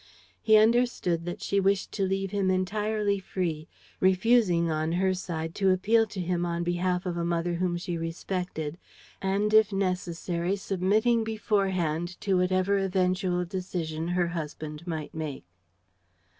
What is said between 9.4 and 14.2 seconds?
if necessary, submitting beforehand to whatever eventual decision